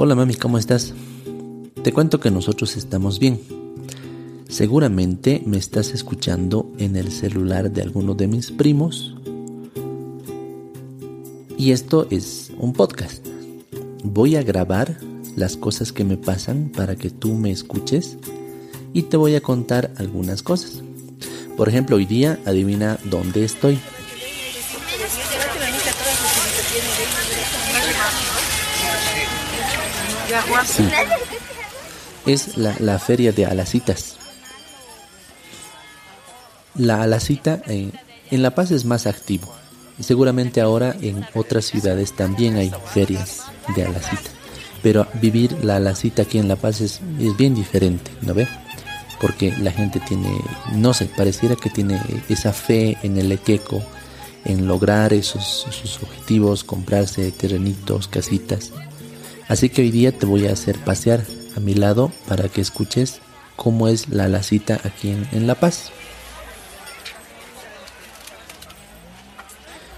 [0.00, 0.94] Hola mami, ¿cómo estás?
[1.82, 3.40] Te cuento que nosotros estamos bien.
[4.48, 9.16] Seguramente me estás escuchando en el celular de alguno de mis primos.
[11.58, 13.26] Y esto es un podcast.
[14.04, 15.00] Voy a grabar
[15.34, 18.18] las cosas que me pasan para que tú me escuches
[18.92, 20.80] y te voy a contar algunas cosas.
[21.56, 23.80] Por ejemplo, hoy día adivina dónde estoy.
[32.26, 34.16] Es la, feria de Alacitas.
[36.74, 37.92] La Alacita en,
[38.30, 39.54] en La Paz es más activo.
[40.00, 44.30] Seguramente ahora en otras ciudades también hay ferias de Alacita.
[44.82, 48.46] Pero vivir la Alacita aquí en La Paz es, es bien diferente, ¿no ve?
[49.20, 50.30] Porque la gente tiene,
[50.72, 53.82] no sé, pareciera que tiene esa fe en el equeco,
[54.44, 58.72] en lograr esos, esos objetivos, comprarse terrenitos, casitas.
[59.48, 61.24] Así que hoy día te voy a hacer pasear
[61.56, 63.20] a mi lado para que escuches
[63.56, 65.90] cómo es la lacita aquí en, La Paz.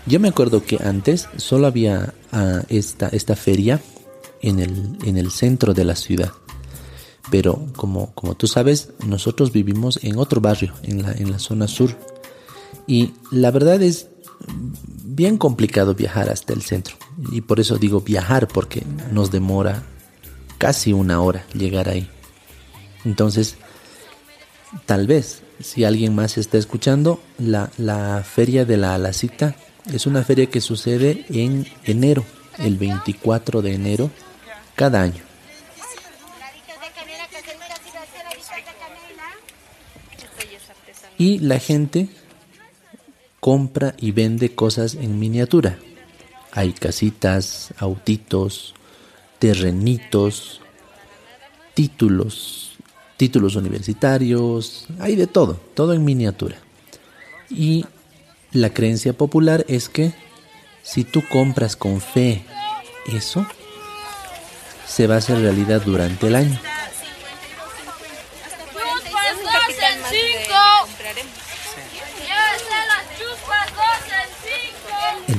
[0.06, 3.80] Yo me acuerdo que antes solo había ah, esta, esta feria
[4.40, 6.32] en el, en el centro de la ciudad.
[7.30, 11.68] Pero como, como tú sabes, nosotros vivimos en otro barrio, en la, en la zona
[11.68, 11.96] sur.
[12.86, 14.08] Y la verdad es
[15.20, 16.96] bien complicado viajar hasta el centro.
[17.30, 18.82] Y por eso digo viajar, porque
[19.12, 19.82] nos demora
[20.56, 22.08] casi una hora llegar ahí.
[23.04, 23.56] Entonces,
[24.86, 29.56] tal vez, si alguien más está escuchando, la, la feria de la Alacita
[29.92, 32.24] es una feria que sucede en enero,
[32.56, 34.10] el 24 de enero,
[34.74, 35.22] cada año.
[41.18, 42.08] Y la gente
[43.40, 45.78] compra y vende cosas en miniatura.
[46.52, 48.74] Hay casitas, autitos,
[49.38, 50.60] terrenitos,
[51.74, 52.72] títulos,
[53.16, 56.56] títulos universitarios, hay de todo, todo en miniatura.
[57.48, 57.84] Y
[58.52, 60.12] la creencia popular es que
[60.82, 62.44] si tú compras con fe
[63.12, 63.46] eso,
[64.86, 66.69] se va a hacer realidad durante el año.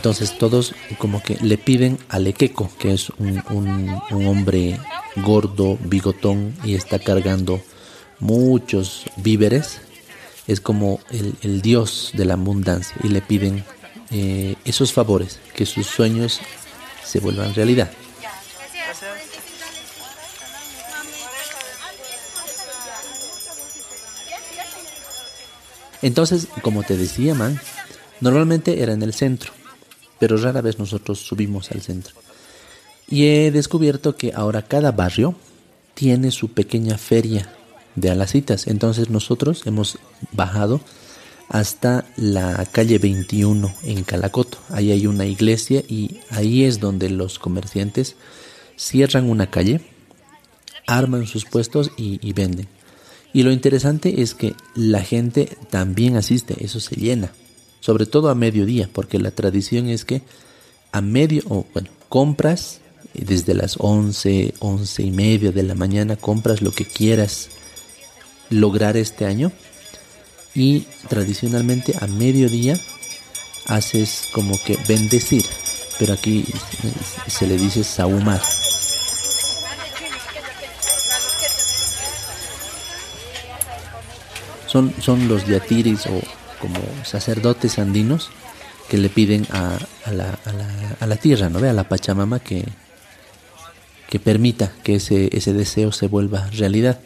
[0.01, 3.37] Entonces todos como que le piden a Lequeco, que es un,
[4.09, 4.79] hombre
[5.17, 7.61] gordo, bigotón y está cargando
[8.17, 9.79] muchos víveres,
[10.47, 13.63] es como el, dios de la abundancia y le piden
[14.09, 16.41] eh, esos favores, que sus sueños
[17.05, 17.91] se vuelvan realidad.
[26.01, 27.61] Entonces, como te decía, man,
[28.19, 29.60] normalmente era en el centro
[30.21, 32.13] pero rara vez nosotros subimos al centro.
[33.09, 35.33] Y he descubierto que ahora cada barrio
[35.95, 37.51] tiene su pequeña feria
[37.95, 38.67] de alacitas.
[38.67, 39.97] Entonces nosotros hemos
[40.31, 40.79] bajado
[41.49, 44.59] hasta la calle 21 en Calacoto.
[44.69, 48.15] Ahí hay una iglesia y ahí es donde los comerciantes
[48.77, 49.81] cierran una calle,
[50.85, 52.67] arman sus puestos y, y venden.
[53.33, 57.31] Y lo interesante es que la gente también asiste, eso se llena
[57.81, 60.21] sobre todo a mediodía, porque la tradición es que
[60.93, 62.79] a medio, o bueno, compras
[63.13, 67.49] desde las 11, 11 y media de la mañana, compras lo que quieras
[68.49, 69.51] lograr este año
[70.53, 72.79] y tradicionalmente a mediodía
[73.67, 75.45] haces como que bendecir,
[75.97, 76.45] pero aquí
[77.27, 78.41] se le dice saumar.
[84.67, 86.21] Son, son los yatiris o
[86.61, 88.29] como sacerdotes andinos
[88.89, 89.77] que le piden a,
[90.11, 90.37] la,
[90.99, 91.59] a, la, tierra, ¿no?
[91.59, 92.65] A la Pachamama que,
[94.09, 96.99] que permita que ese, ese deseo se vuelva realidad.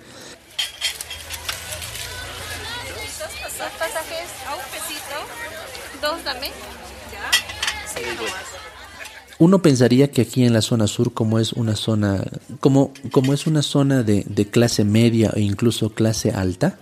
[9.37, 12.23] Uno pensaría que aquí en la zona sur, como es una zona,
[12.61, 16.79] como, como es una zona de, de clase media e incluso clase alta,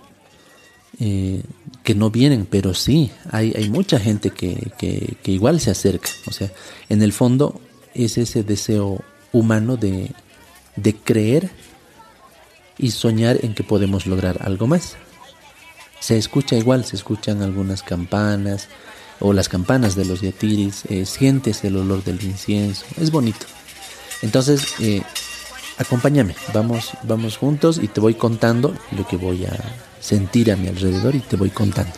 [1.00, 1.42] eh,
[1.84, 6.08] que no vienen, pero sí, hay, hay mucha gente que, que, igual se acerca.
[6.26, 6.50] O sea,
[6.88, 7.60] en el fondo
[7.94, 10.10] es ese deseo humano de,
[10.76, 11.50] de creer
[12.78, 14.96] y soñar en que podemos lograr algo más.
[16.00, 18.68] Se escucha igual, se escuchan algunas campanas
[19.20, 23.46] o las campanas de los yatiris, sientes el olor del incienso, es bonito.
[24.22, 25.02] Entonces, eh,
[25.76, 29.52] acompáñame, vamos, vamos juntos y te voy contando lo que voy a
[30.04, 31.92] sentir a mi alrededor y te voy contando.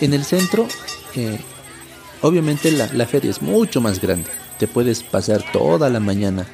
[0.00, 0.68] En, el centro,
[1.16, 1.40] eh,
[2.20, 4.30] obviamente la, la feria es mucho más grande.
[4.58, 6.46] Te puedes pasar toda la mañana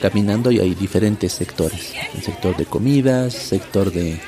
[0.00, 1.92] caminando y hay diferentes sectores.
[2.14, 4.20] El sector de comidas, sector de,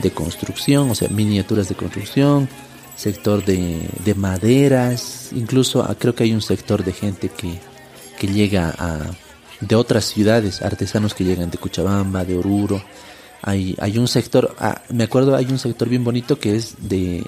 [0.00, 2.48] de construcción, o sea, miniaturas de construcción,
[2.96, 7.58] sector de, de maderas, incluso ah, creo que hay un sector de gente que,
[8.18, 9.00] que llega a,
[9.60, 12.82] de otras ciudades, artesanos que llegan de Cuchabamba, de Oruro.
[13.42, 17.24] Hay, hay un sector, ah, me acuerdo, hay un sector bien bonito que es de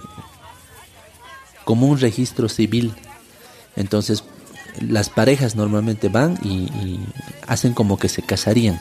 [1.64, 2.92] como un registro civil.
[3.76, 4.24] Entonces,
[4.80, 7.00] las parejas normalmente van y,
[7.46, 8.80] hacen como que se casarían.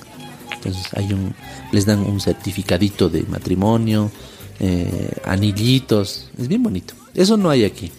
[0.54, 1.34] Entonces hay un,
[1.72, 4.12] les dan un certificadito de matrimonio,
[4.60, 6.94] eh, anillitos, es bien bonito.
[7.14, 7.92] Eso no hay aquí.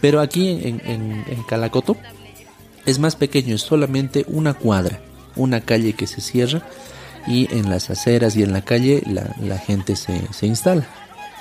[0.00, 1.96] Pero aquí en, en, Calacoto
[2.84, 5.00] es más pequeño, es solamente una cuadra,
[5.34, 6.62] una calle que se cierra
[7.26, 10.86] y en las aceras y en la calle la, la gente se, se instala,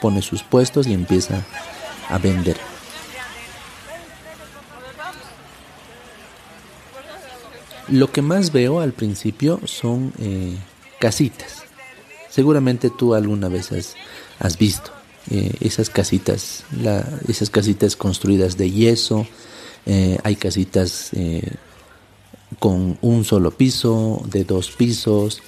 [0.01, 1.43] pone sus puestos y empieza
[2.09, 2.57] a vender.
[7.87, 10.55] Lo que más veo al principio son eh,
[10.99, 11.63] casitas.
[12.29, 13.71] Seguramente tú alguna vez
[14.39, 14.91] has, visto
[15.29, 16.65] eh, esas casitas,
[17.27, 19.27] esas casitas construidas de yeso.
[19.85, 21.11] Eh, hay casitas
[22.59, 25.41] con un solo piso, de dos pisos.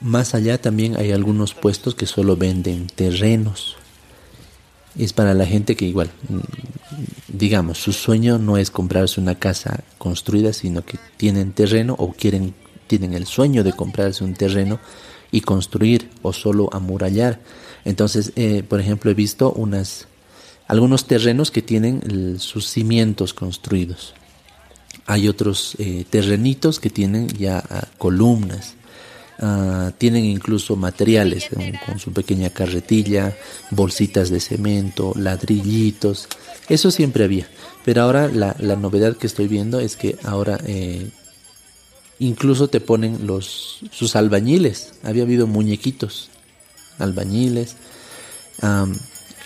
[0.00, 3.76] Más allá también hay algunos puestos que solo venden terrenos.
[4.98, 6.10] Es para la gente que igual
[7.32, 12.54] digamos, su sueño no es comprarse una casa construida, sino que tienen terreno o quieren,
[12.86, 14.78] tienen el sueño de comprarse un terreno
[15.30, 17.40] y construir o solo amurallar.
[17.84, 20.06] Entonces, eh, por ejemplo, he visto unas,
[20.66, 24.14] algunos terrenos que tienen sus cimientos construidos.
[25.06, 28.74] Hay otros eh, terrenitos que tienen ya ah, columnas.
[29.42, 31.48] Ah, tienen incluso materiales
[31.86, 33.34] con su pequeña carretilla,
[33.70, 36.28] bolsitas de cemento, ladrillitos.
[36.68, 37.48] Eso siempre había.
[37.82, 41.08] Pero ahora la, la novedad que estoy viendo es que ahora eh,
[42.18, 44.92] incluso te ponen los sus albañiles.
[45.02, 46.28] Había habido muñequitos,
[46.98, 47.76] albañiles.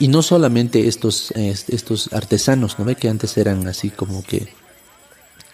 [0.01, 2.97] y no solamente estos, estos artesanos, ¿no ve?
[2.97, 4.49] Que antes eran así como que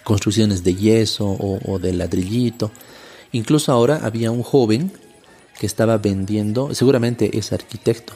[0.03, 2.73] construcciones de yeso o de ladrillito
[3.33, 4.93] Incluso ahora había un joven
[5.59, 8.15] que estaba vendiendo, seguramente es arquitecto,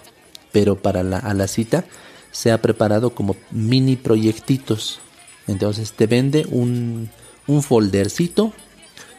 [0.52, 1.84] pero para la, a la cita
[2.32, 5.00] se ha preparado como mini proyectitos.
[5.46, 7.10] Entonces te vende un,
[7.46, 8.52] un foldercito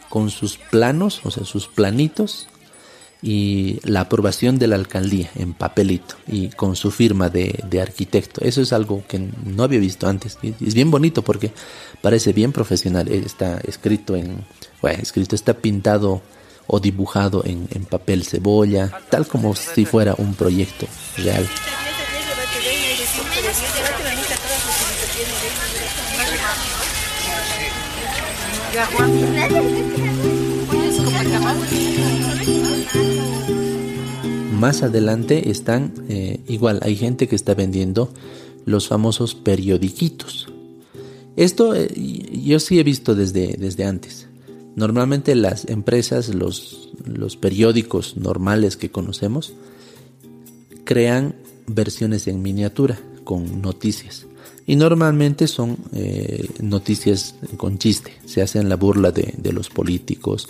[0.08, 2.48] con sus planos, o sea, sus planitos
[3.22, 8.42] y la aprobación de la alcaldía en papelito y con su firma de, arquitecto.
[8.42, 10.38] Eso es algo que no había visto antes.
[10.60, 11.52] Es bien bonito porque
[12.02, 13.08] parece bien profesional.
[13.08, 14.44] Está escrito en,
[14.80, 16.22] bueno, escrito, está pintado
[16.66, 20.86] o dibujado en, en papel cebolla, tal como si fuera un proyecto
[21.16, 21.46] real.
[34.56, 38.10] Más adelante están, eh, igual, hay gente que está vendiendo
[38.64, 40.48] los famosos periodiquitos.
[41.36, 41.88] Esto eh,
[42.42, 44.28] yo sí he visto desde, desde antes.
[44.74, 49.52] Normalmente las empresas, los, los periódicos normales que conocemos,
[50.84, 51.34] crean
[51.66, 54.26] versiones en miniatura con noticias.
[54.66, 58.12] Y normalmente son eh, noticias con chiste.
[58.24, 60.48] Se hacen la burla de, de los políticos.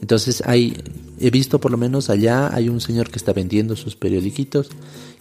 [0.00, 0.76] Entonces hay
[1.20, 4.70] he visto por lo menos allá hay un señor que está vendiendo sus periodiquitos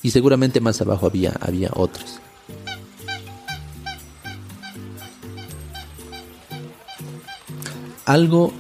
[0.02, 2.20] y seguramente más abajo había, había otros.
[8.06, 8.52] Algo,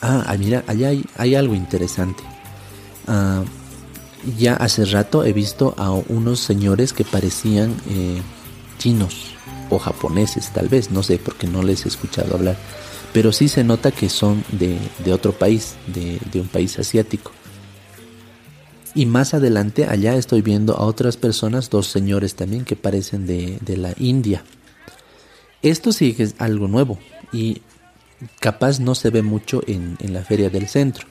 [0.00, 2.24] ah, mira, allá hay, algo interesante.
[3.06, 3.44] Ah,
[4.38, 8.20] ya hace rato he visto a unos señores que parecían eh,
[8.78, 9.36] chinos
[9.70, 12.56] o japoneses, tal vez, no sé, porque no les he escuchado hablar
[13.16, 14.78] pero sí se nota que son de,
[15.10, 17.32] otro país, de, un país asiático.
[18.94, 23.76] Y más adelante, allá estoy viendo a otras personas, dos señores también que parecen de,
[23.78, 24.44] la India.
[25.62, 26.98] Esto sí es algo nuevo
[27.32, 27.62] y
[28.38, 31.06] capaz no se ve mucho en, la feria del centro.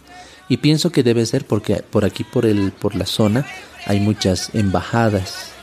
[0.48, 2.46] Y pienso que debe ser porque por aquí, por,
[2.94, 3.48] la zona,
[3.88, 5.54] hay muchas embajadas,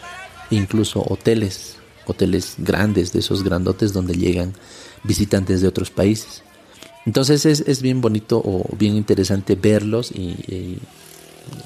[0.50, 4.54] incluso hoteles, hoteles grandes, de esos grandotes donde llegan
[5.04, 6.42] visitantes de otros países.
[7.04, 10.78] Entonces es, bien bonito o bien interesante verlos y,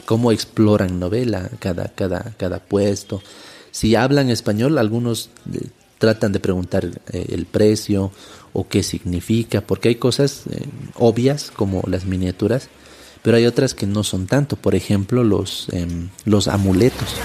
[0.06, 3.22] cómo exploran novela cada, cada, cada puesto.
[3.70, 8.10] Si hablan español, algunos eh, tratan de preguntar eh, el precio
[8.54, 10.64] o qué significa, porque hay cosas eh,
[10.94, 12.68] obvias como las miniaturas,
[13.22, 17.16] pero hay otras que no son tanto, por ejemplo los, em, los amuletos.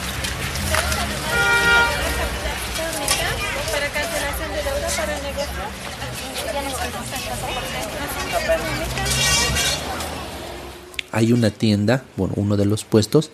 [11.11, 13.31] Hay una tienda, bueno, uno de los puestos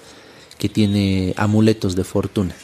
[0.57, 2.55] que tiene amuletos de fortuna.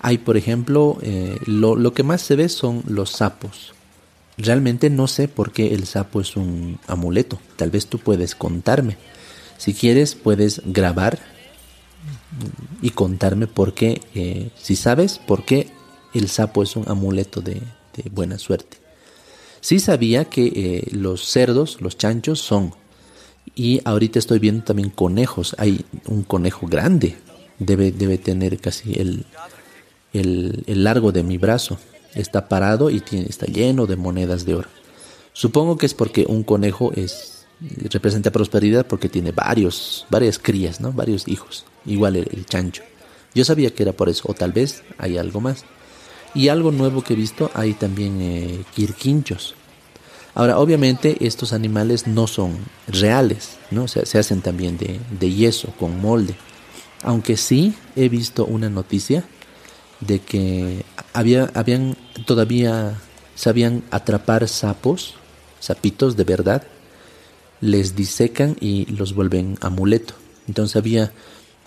[0.00, 3.74] Hay, por ejemplo, eh, lo, lo que más se ve son los sapos.
[4.36, 7.38] Realmente no sé por qué el sapo es un amuleto.
[7.56, 8.96] Tal vez tú puedes contarme.
[9.58, 11.20] Si quieres, puedes grabar
[12.80, 15.68] y contarme por qué, eh, si sabes por qué
[16.14, 17.62] el sapo es un amuleto de,
[18.10, 18.78] buena suerte.
[19.60, 22.74] Sí sabía que eh, los cerdos, los chanchos son.
[23.54, 25.54] Y ahorita estoy viendo también conejos.
[25.58, 27.16] Hay un conejo grande.
[27.58, 29.24] Debe, debe tener casi el,
[30.12, 31.78] el, largo de mi brazo.
[32.14, 34.68] Está parado y tiene, está lleno de monedas de oro.
[35.32, 37.32] Supongo que es porque un conejo es
[37.90, 40.92] representa prosperidad porque tiene varios, varias crías, ¿no?
[40.92, 41.64] Varios hijos.
[41.86, 42.82] Igual el, chancho.
[43.34, 45.64] Yo sabía que era por eso, o tal vez hay algo más.
[46.34, 49.54] Y algo nuevo que he visto, hay también eh, quirquinchos.
[50.34, 52.56] Ahora, obviamente estos animales no son
[52.88, 53.86] reales, ¿no?
[53.86, 56.34] se hacen también de, yeso, con molde.
[57.02, 59.24] Aunque sí he visto una noticia
[60.00, 61.96] de que había, habían
[62.26, 62.98] todavía
[63.34, 65.14] sabían atrapar sapos,
[65.60, 66.62] sapitos de verdad,
[67.60, 70.14] les disecan y los vuelven amuleto.
[70.48, 71.12] Entonces había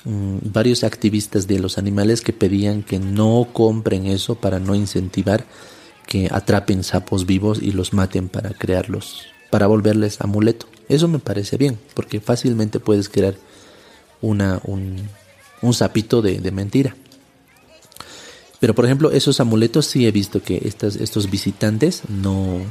[0.05, 5.45] mm, varios activistas de los animales que pedían que no compren eso para no incentivar
[6.05, 10.67] que atrapen sapos vivos y los maten para crearlos, para volverles amuleto.
[10.87, 13.35] Eso me parece bien, porque fácilmente puedes crear
[14.21, 15.07] una, un,
[15.61, 16.95] un sapito de, de mentira.
[18.59, 22.61] Pero por ejemplo, esos amuletos sí he visto que estas, estos visitantes no,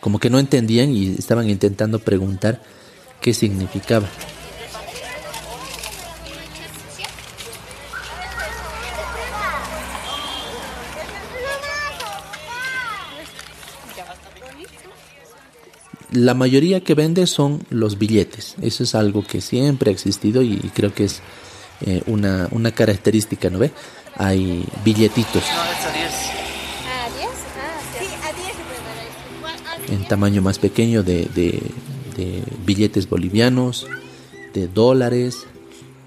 [0.00, 2.62] como que no entendían y estaban intentando preguntar
[3.20, 4.08] qué significaba.
[16.12, 18.56] La mayoría que vende son los billetes.
[18.60, 21.22] Eso es algo que siempre ha existido y creo que es
[21.86, 23.70] eh, una, una característica, ¿no ve?
[24.16, 25.42] hay billetitos.
[29.88, 33.86] En tamaño más pequeño de, de, billetes bolivianos,
[34.52, 35.46] de dólares,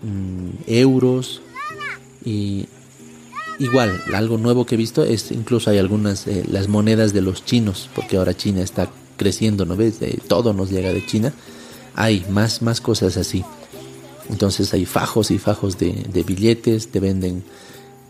[0.03, 1.41] mm, euros
[2.23, 2.67] y
[3.57, 7.43] igual algo nuevo que he visto es incluso hay algunas eh, las monedas de los
[7.45, 8.89] chinos porque ahora China está
[9.23, 9.95] creciendo no ves
[10.27, 11.33] todo nos llega de China
[11.95, 13.43] hay más más cosas así
[14.29, 17.43] entonces hay fajos y fajos de, de billetes te venden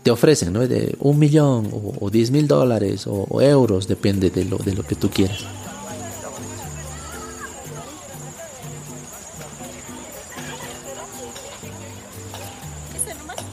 [0.04, 0.68] te ofrecen, ¿no?
[0.68, 4.94] De un millón o, diez mil dólares o, euros, depende de lo, de lo que
[4.94, 5.38] tú quieras.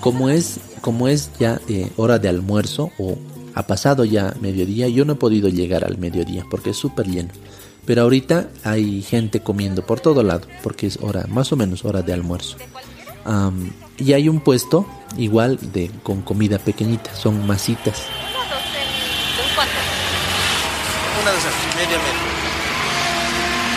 [0.01, 3.17] Como es, como es ya eh, hora de almuerzo o
[3.53, 7.29] ha pasado ya mediodía, yo no he podido llegar al mediodía porque es súper lleno.
[7.85, 12.01] Pero ahorita hay gente comiendo por todo lado porque es hora, más o menos hora
[12.01, 12.57] de almuerzo.
[13.97, 14.85] y hay un puesto
[15.17, 18.03] igual de con comida pequeñita, son masitas.
[21.21, 22.31] Una docena, media media.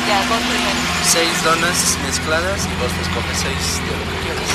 [0.08, 0.80] Ya, dos primero.
[1.06, 4.50] Seis donas mezcladas y vos te escoges seis de lo que quieras.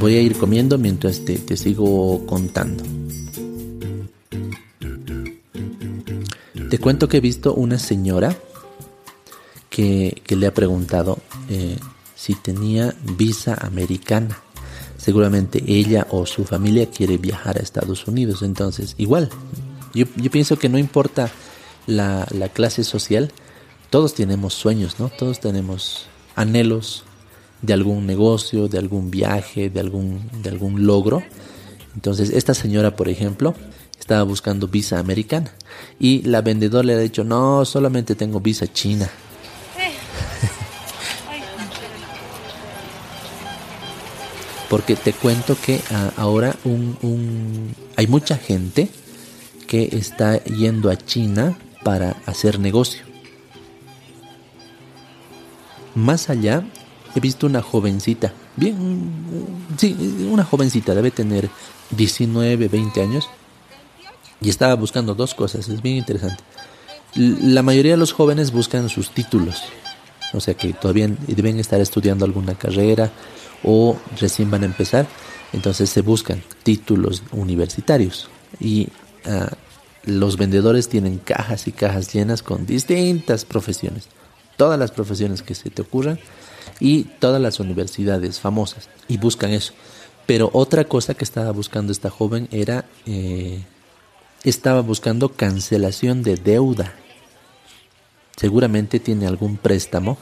[0.00, 2.82] Voy a ir comiendo mientras te, te sigo contando.
[6.74, 8.36] Te cuento que he visto una señora
[9.70, 11.78] que, le ha preguntado eh,
[12.16, 14.42] si tenía visa americana
[14.96, 18.42] seguramente ella o su familia quiere viajar a Estados Unidos.
[18.42, 19.30] Entonces, igual,
[19.94, 21.30] yo, pienso que no importa
[21.86, 23.30] la, clase social,
[23.88, 25.10] todos tenemos sueños, ¿no?
[25.10, 27.04] Todos tenemos anhelos
[27.62, 31.22] de algún negocio, de algún viaje, de algún, de algún logro.
[31.94, 33.54] Entonces, esta señora, por ejemplo,
[34.00, 35.52] estaba buscando visa americana
[35.98, 39.08] y la vendedora le ha dicho, no, solamente tengo visa china.
[44.68, 48.88] porque te cuento que ah, ahora un, hay mucha gente
[49.66, 53.02] que está yendo a China para hacer negocio.
[55.94, 56.64] Más allá,
[57.14, 59.12] he visto una jovencita, bien,
[59.76, 61.48] sí, una jovencita, debe tener
[61.90, 63.28] 19, 20 años,
[64.44, 66.42] y estaba buscando dos cosas, es bien interesante.
[67.14, 69.62] La mayoría de los jóvenes buscan sus títulos,
[70.32, 73.10] o sea que todavía deben estar estudiando alguna carrera
[73.62, 75.06] o recién van a empezar,
[75.52, 78.28] entonces se buscan títulos universitarios
[78.60, 78.88] y
[79.26, 79.50] ah,
[80.04, 84.08] los vendedores tienen cajas y cajas llenas con distintas profesiones,
[84.56, 86.18] todas las profesiones que se te ocurran
[86.80, 89.72] y todas las universidades famosas y buscan eso.
[90.26, 93.62] Pero otra cosa que estaba buscando esta joven era, eh,
[94.44, 96.94] estaba buscando cancelación de deuda.
[98.36, 100.18] Seguramente tiene algún préstamo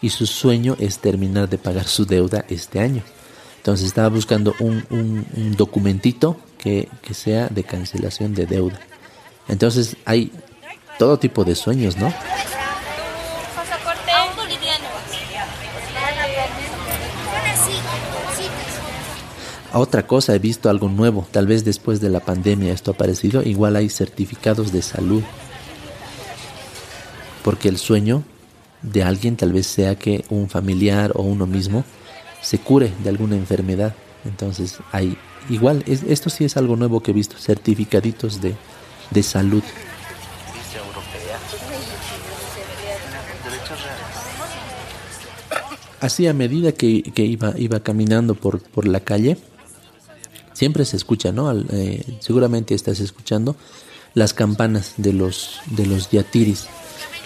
[0.00, 3.02] y su sueño es terminar de pagar su deuda este año.
[3.58, 8.80] Entonces estaba buscando un, un, documentito que, que sea de cancelación de deuda.
[9.46, 10.32] Entonces hay
[10.98, 12.12] todo tipo de sueños, ¿no?
[19.74, 23.42] Otra cosa, he visto algo nuevo, tal vez después de la pandemia esto ha aparecido,
[23.42, 25.22] igual hay certificados de salud.
[27.42, 28.22] Porque el sueño
[28.82, 31.84] de alguien tal vez sea que un familiar o uno mismo
[32.42, 33.94] se cure de alguna enfermedad.
[34.26, 35.16] Entonces hay
[35.48, 38.54] igual, esto sí es algo nuevo que he visto, certificaditos de,
[39.10, 39.62] de salud.
[46.00, 49.38] Así a medida que, que iba, iba caminando por, por la calle,
[50.52, 51.52] siempre se escucha, ¿no?
[51.52, 53.56] Eh, seguramente estás escuchando
[54.14, 56.66] las campanas de los de los yatiris.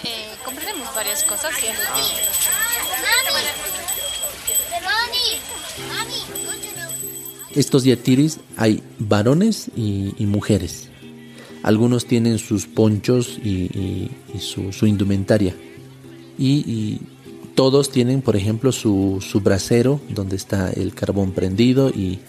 [0.03, 1.51] Eh, comprendemos varias cosas.
[7.57, 10.89] Estos yatiris hay varones y, mujeres.
[11.63, 15.55] Algunos tienen sus ponchos y, su, indumentaria.
[16.37, 16.99] Y,
[17.55, 22.19] todos tienen, por ejemplo, su, su brasero donde está el carbón prendido y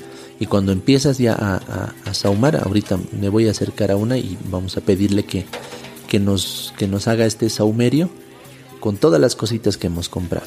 [0.40, 4.38] y cuando empiezas ya a, a, saumar, ahorita me voy a acercar a una y
[4.44, 5.46] vamos a pedirle que,
[6.06, 8.08] que, nos, que nos haga este saumerio
[8.78, 10.46] con todas las cositas que hemos comprado.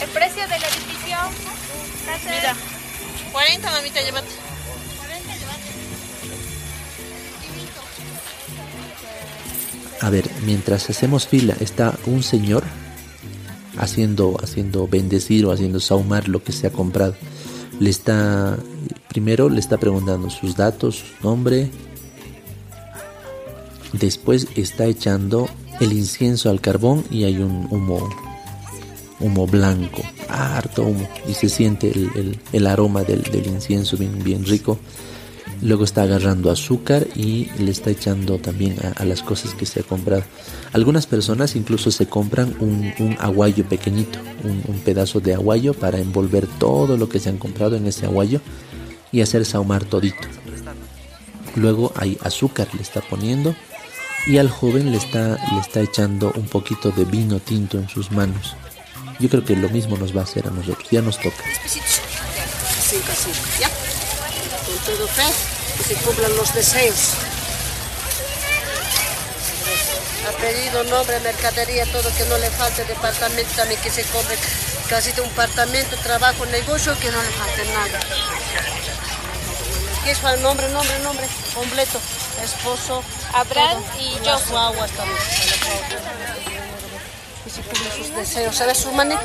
[0.00, 1.16] El precio del edificio,
[2.24, 2.56] mira,
[3.32, 4.28] 40 mamita, llévate.
[10.00, 12.64] A ver, mientras hacemos fila está un señor
[13.76, 17.16] haciendo, haciendo bendecir o haciendo saumar lo que se ha comprado
[17.80, 18.58] le está,
[19.08, 21.70] primero le está preguntando sus datos, su nombre,
[23.94, 25.48] después está echando
[25.80, 28.08] el incienso al carbón y hay un humo,
[29.18, 31.90] humo blanco, harto humo, y se siente
[32.52, 34.78] el, aroma del, incienso bien, bien rico.
[35.62, 39.82] Luego está agarrando azúcar y le está echando también a, las cosas que se ha
[39.82, 40.24] comprado.
[40.72, 46.96] Algunas personas incluso se compran un, aguayo pequeñito, un, pedazo de aguayo para envolver todo
[46.96, 48.40] lo que se han comprado en ese aguayo
[49.12, 50.26] y hacer saumar todito.
[51.56, 53.54] Luego hay azúcar, le está poniendo
[54.26, 58.10] y al joven le está, le está echando un poquito de vino tinto en sus
[58.12, 58.56] manos.
[59.18, 61.44] Yo creo que lo mismo nos va a hacer a nosotros, ya nos toca
[64.84, 65.26] todo fe,
[65.78, 67.14] que se cumplan los deseos.
[70.28, 74.36] Ha pedido nombre, mercadería, todo que no le falte, departamento también que se compre
[74.88, 78.00] casi de un apartamento, trabajo, negocio, que no le falte nada.
[80.04, 82.00] ¿Qué es el nombre, nombre, nombre completo?
[82.42, 83.04] Esposo.
[83.34, 84.40] Abraham y yo.
[84.48, 85.18] Guaguas también.
[87.46, 88.56] Y se cumplen sus deseos.
[88.56, 89.20] ¿Sabes su manito?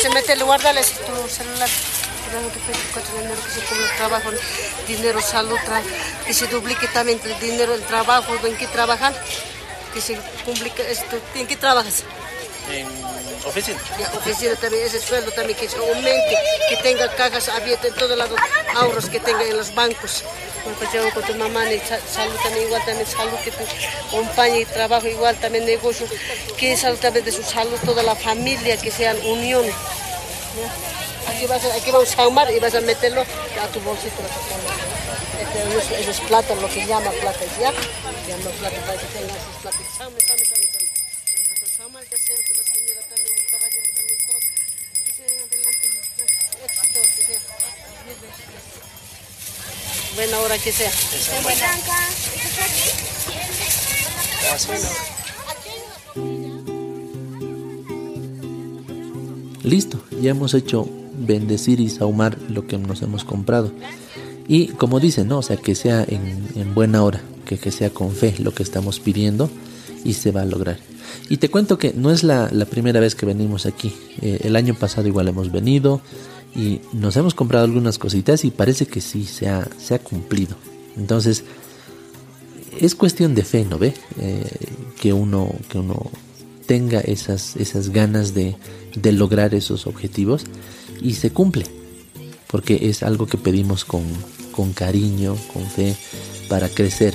[0.00, 1.68] Se mete, guarda tu celular
[2.28, 4.30] dinero, que se come el trabajo,
[4.86, 5.58] dinero, salud,
[6.26, 9.14] que se duplique también el dinero, el trabajo, en que trabajan,
[9.94, 12.04] que se complique esto, ¿en qué trabajas?
[12.70, 12.86] En
[13.46, 13.78] oficina.
[13.98, 16.36] Ya, oficina también, ese sueldo también que se aumente,
[16.68, 18.38] que tenga cajas abiertas en todos lados,
[18.76, 20.24] ahorros que tenga en los bancos.
[21.14, 21.64] Con tu mamá,
[22.12, 23.64] salud también igual, también salud que te
[24.08, 26.06] acompañe y trabajo igual, también negocio,
[26.58, 29.64] que salud también de su salud, toda la familia, que sean unión.
[31.38, 34.16] Aquí, vas a, aquí vamos a ahumar y vas a meterlo a tu bolsito.
[35.38, 37.70] Este, eso es plata, lo que llama plata, ¿ya?
[38.26, 39.78] Llama plata para que tengas plata.
[39.96, 40.88] Saume, saume, saume, saume.
[41.76, 44.40] Saumar, que sea, la señora también, el caballero también, todo.
[45.06, 45.86] Que se adelante,
[46.64, 47.40] éxito, que sea.
[50.16, 50.90] Buena hora que sea.
[51.44, 51.78] Buena.
[59.62, 63.72] Listo, ya hemos hecho bendecir y saumar lo que nos hemos comprado.
[64.46, 65.38] Y como dicen, ¿no?
[65.38, 68.98] O sea, que sea en, buena hora, que, que, sea con fe lo que estamos
[68.98, 69.50] pidiendo
[70.04, 70.78] y se va a lograr.
[71.28, 73.92] Y te cuento que no es la, primera vez que venimos aquí.
[74.22, 76.00] Eh, el año pasado igual hemos venido
[76.56, 80.56] y nos hemos comprado algunas cositas y parece que sí, se ha, se ha cumplido.
[80.96, 81.44] Entonces,
[82.80, 83.94] es cuestión de fe, ¿no ve?
[84.18, 84.46] Eh,
[85.00, 86.10] que, uno, que uno
[86.66, 88.56] tenga esas, esas ganas de,
[88.94, 90.44] de lograr esos objetivos
[91.00, 91.66] y se cumple,
[92.46, 94.02] porque es algo que pedimos con,
[94.52, 95.96] con cariño, con fe,
[96.48, 97.14] para crecer.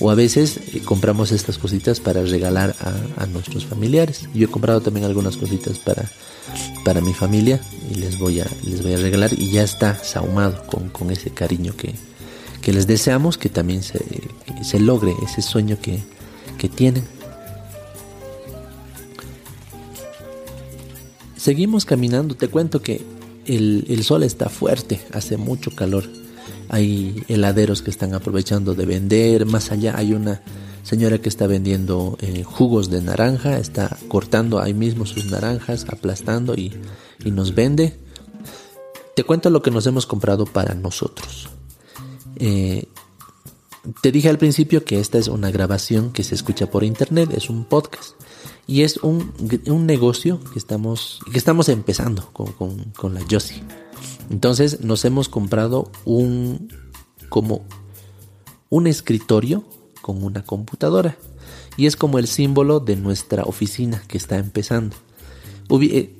[0.00, 4.28] O a veces eh, compramos estas cositas para regalar a, a, nuestros familiares.
[4.34, 6.10] Yo he comprado también algunas cositas para,
[6.84, 10.66] para mi familia y les voy a, les voy a regalar y ya está sahumado
[10.66, 11.94] con, con ese cariño que,
[12.60, 14.04] que les deseamos que también se,
[14.62, 16.02] se logre ese sueño que,
[16.58, 17.04] que tienen.
[21.36, 23.04] Seguimos caminando, te cuento que
[23.56, 26.04] el, sol está fuerte, hace mucho calor.
[26.68, 29.46] Hay heladeros que están aprovechando de vender.
[29.46, 30.42] Más allá hay una
[30.82, 36.54] señora que está vendiendo eh, jugos de naranja, está cortando ahí mismo sus naranjas, aplastando
[36.54, 36.72] y,
[37.24, 37.98] y nos vende.
[39.14, 41.50] Te cuento lo que nos hemos comprado para nosotros.
[42.36, 42.86] Eh,
[44.00, 47.50] te dije al principio que esta es una grabación que se escucha por internet, es
[47.50, 48.14] un podcast.
[48.66, 49.32] Y es un,
[49.66, 53.62] un negocio que estamos, que estamos empezando con, con, con la Josie.
[54.30, 56.68] Entonces nos hemos comprado un
[57.28, 57.64] como
[58.68, 59.64] un escritorio
[60.00, 61.16] con una computadora.
[61.76, 64.96] Y es como el símbolo de nuestra oficina que está empezando.
[65.80, 66.18] Eh,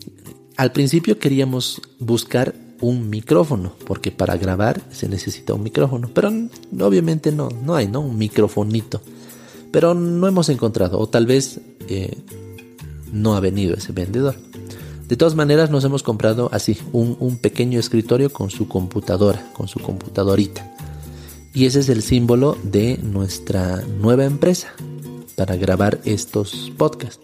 [0.57, 6.33] al principio queríamos buscar un micrófono, porque para grabar se necesita un micrófono, pero
[6.81, 8.01] obviamente no, no hay, ¿no?
[8.01, 9.03] Un microfonito.
[9.71, 11.61] Pero no hemos encontrado, o tal vez
[13.13, 14.37] no ha venido ese vendedor.
[15.09, 19.69] De todas maneras nos hemos comprado así, un, un pequeño escritorio con su computadora, con
[19.69, 20.75] su computadorita.
[21.55, 24.73] Y ese es el símbolo de nuestra nueva empresa
[25.37, 27.21] para grabar estos podcasts.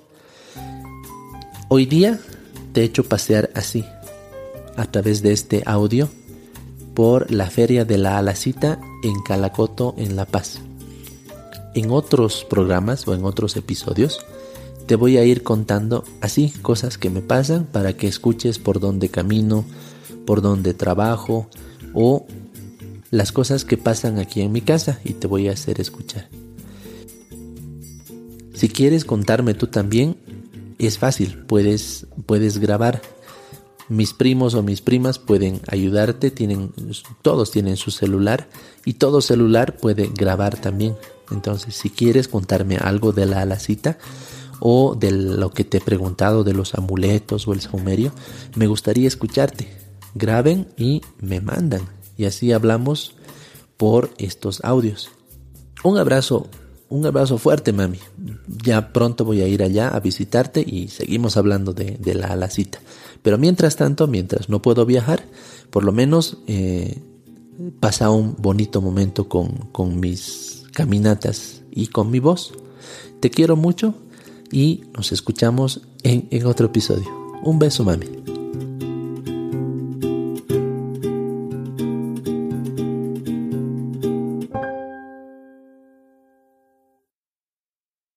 [1.69, 2.21] Hoy día
[2.73, 3.85] te he hecho pasear así,
[4.77, 6.09] a través de este audio
[6.95, 10.61] por la feria de la Alacita en Calacoto, en La Paz.
[11.75, 14.19] En otros programas o en otros episodios
[14.89, 19.11] te voy a ir contando así cosas que me pasan para que escuches por dónde
[19.11, 19.67] camino,
[20.25, 21.47] por dónde trabajo
[21.93, 22.27] o
[23.11, 26.31] las cosas que pasan aquí en mi casa y te voy a hacer escuchar.
[28.55, 30.17] Si quieres contarme tú también,
[30.79, 33.03] es fácil, puedes, puedes grabar
[33.91, 36.73] mis primos o mis primas pueden ayudarte, tienen,
[37.21, 38.49] todos tienen su celular
[38.87, 40.97] y todo celular puede grabar también.
[41.31, 43.99] Entonces, si quieres contarme algo de la alacita
[44.61, 48.13] o de lo que te he preguntado de los amuletos o el saumerio,
[48.57, 49.69] me gustaría escucharte.
[50.15, 51.83] Graben y me mandan.
[52.17, 53.15] Y así hablamos
[53.77, 55.11] por estos audios.
[55.85, 56.49] Un abrazo,
[56.89, 57.99] un abrazo fuerte, mami.
[58.65, 62.81] Ya pronto voy a ir allá a visitarte y seguimos hablando de, la alacita.
[63.23, 65.23] Pero mientras tanto, mientras no puedo viajar,
[65.71, 67.01] por lo menos eh,
[67.79, 72.53] pasa un bonito momento con mis caminatas y con mi voz.
[73.21, 73.95] Te quiero mucho
[74.53, 77.07] y nos escuchamos en, en otro episodio.
[77.43, 78.38] Un beso, mami.